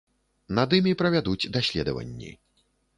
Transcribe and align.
Над 0.59 0.73
імі 0.79 0.95
правядуць 1.03 1.49
даследаванні. 1.59 2.37